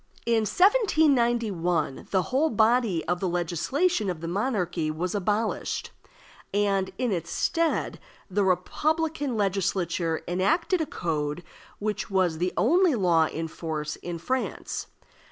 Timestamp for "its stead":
7.11-7.99